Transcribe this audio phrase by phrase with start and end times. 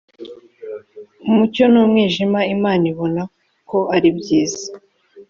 [1.27, 3.21] umucyo n umwijima imana ibona
[3.69, 4.65] ko ari byiza